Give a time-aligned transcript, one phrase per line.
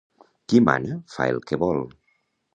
[0.53, 1.85] Qui mana fa el que vol.